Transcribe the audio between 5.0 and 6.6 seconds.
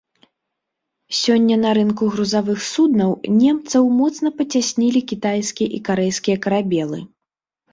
кітайскія і карэйскія